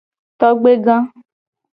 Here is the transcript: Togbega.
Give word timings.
Togbega. 0.39 0.95